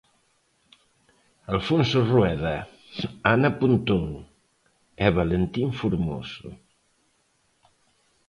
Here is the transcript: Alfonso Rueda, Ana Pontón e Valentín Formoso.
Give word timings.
Alfonso 1.55 1.97
Rueda, 2.11 2.55
Ana 3.33 3.49
Pontón 3.59 4.05
e 5.05 5.07
Valentín 5.19 5.67
Formoso. 5.81 6.49